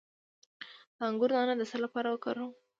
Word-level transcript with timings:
د 0.97 0.99
انګور 1.07 1.31
دانه 1.35 1.53
د 1.57 1.61
څه 1.69 1.77
لپاره 1.83 2.07
وکاروم؟ 2.09 2.51